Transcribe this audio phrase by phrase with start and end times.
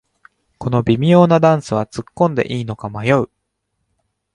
[0.57, 3.29] この微妙なダンスはつっこんでいいのか迷う